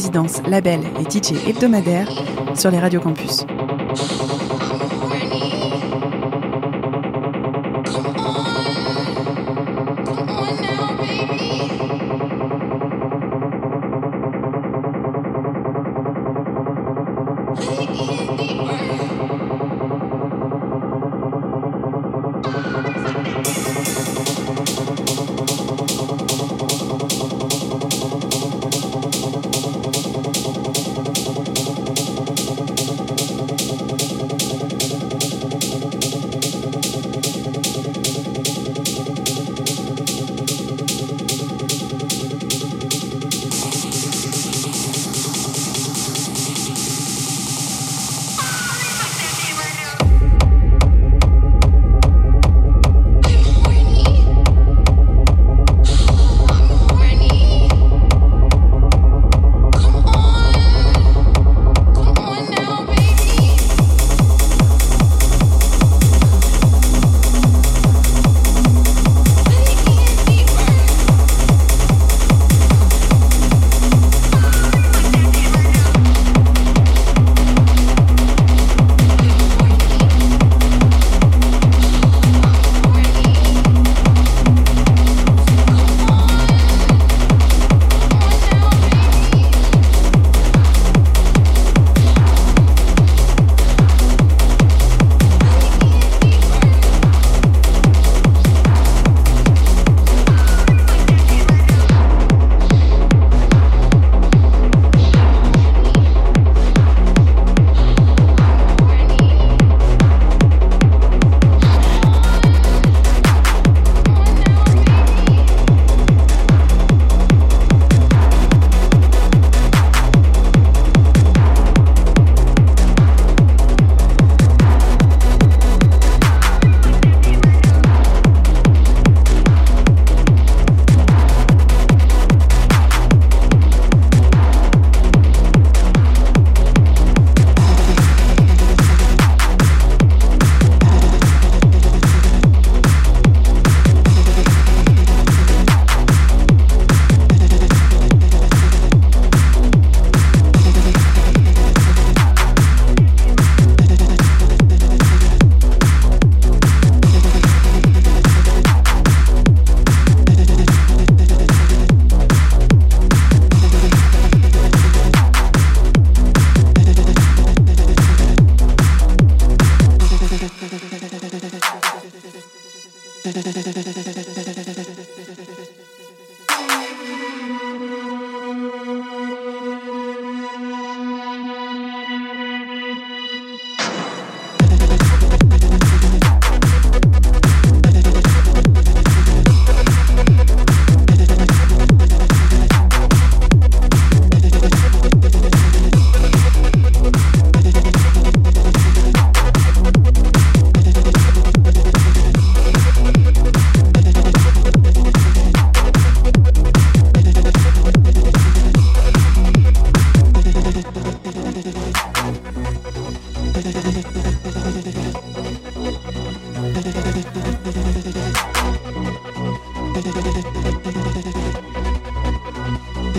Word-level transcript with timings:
La 0.00 0.06
résidence, 0.06 0.42
label 0.46 0.80
et 0.98 1.10
DJ 1.10 1.46
hebdomadaire 1.46 2.08
sur 2.54 2.70
les 2.70 2.78
radios 2.78 3.00
campus. 3.00 3.44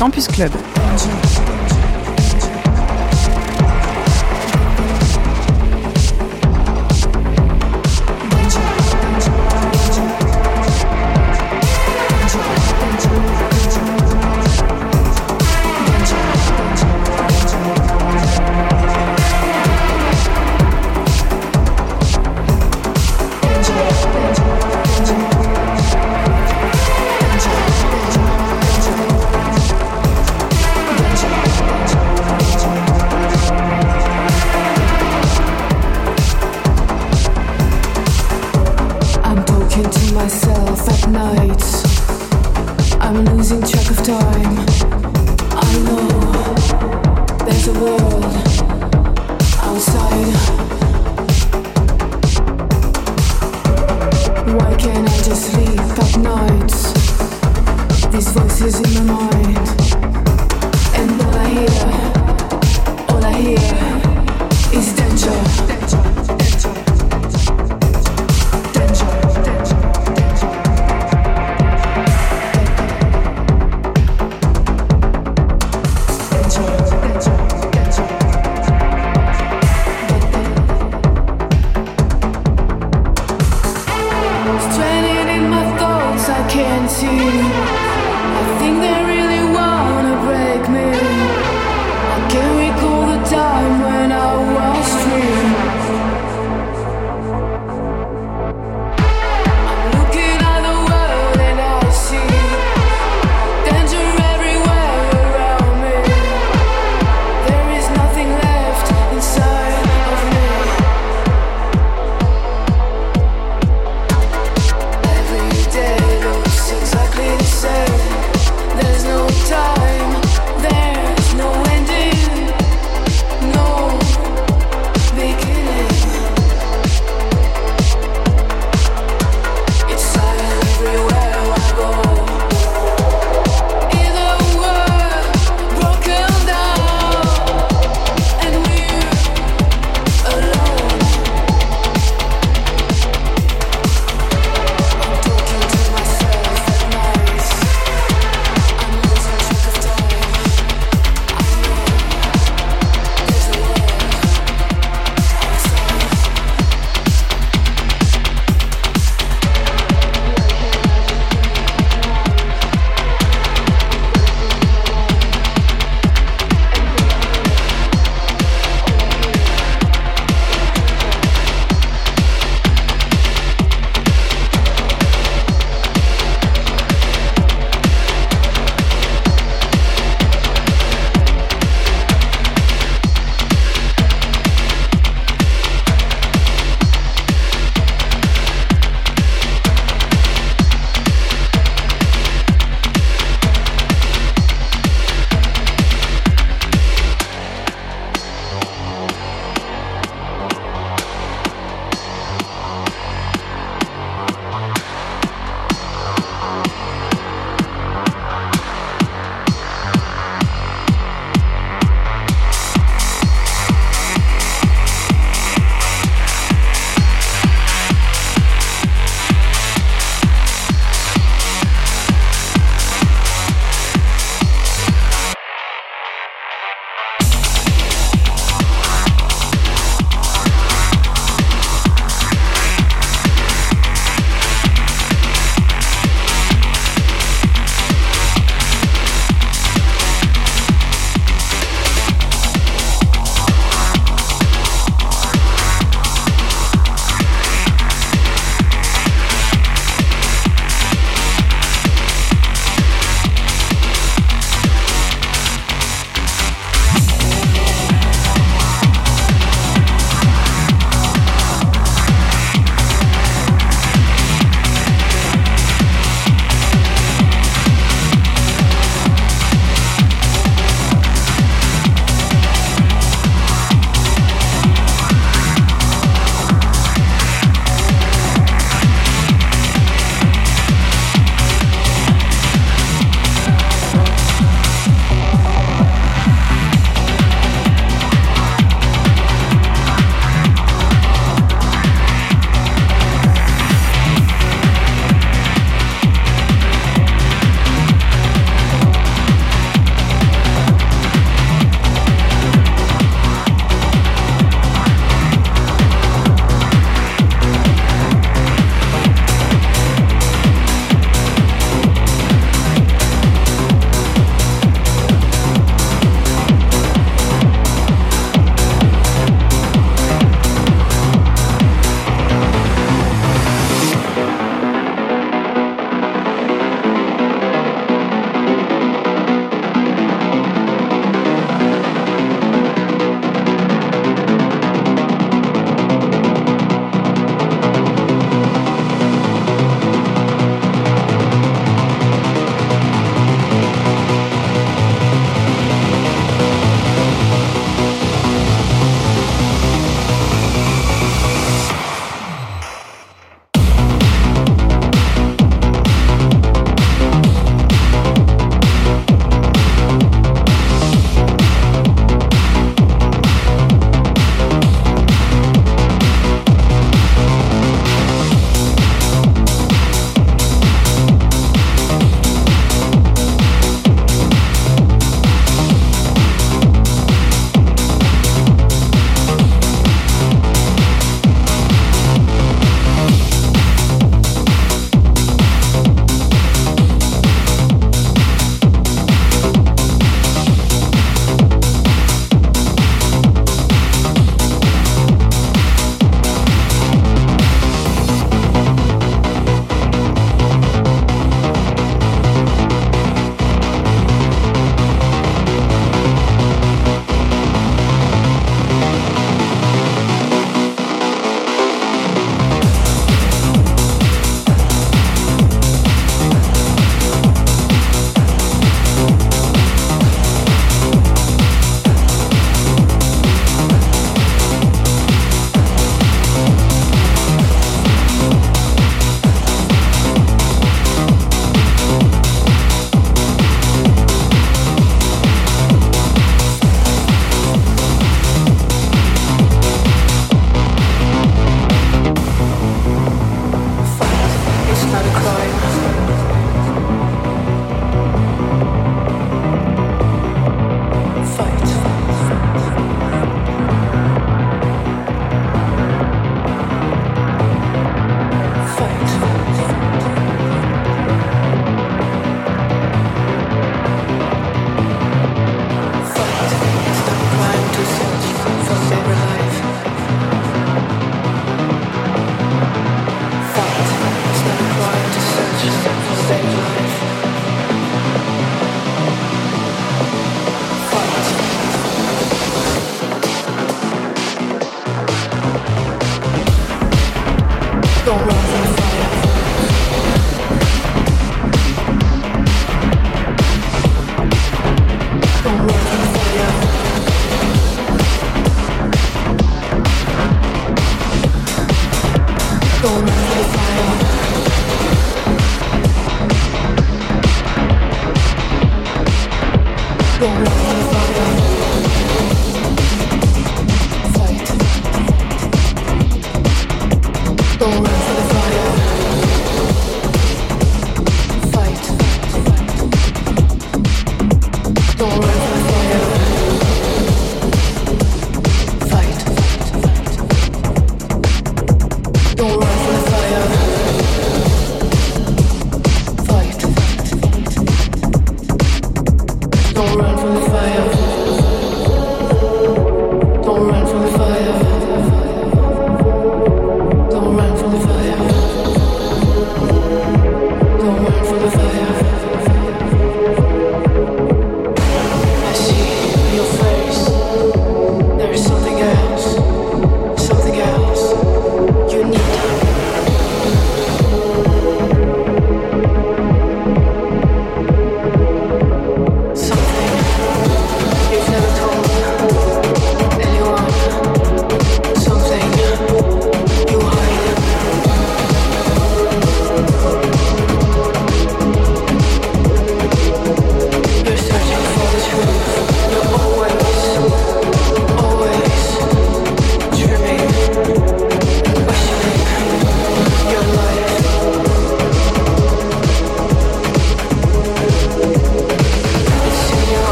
Campus 0.00 0.26
Club. 0.26 1.29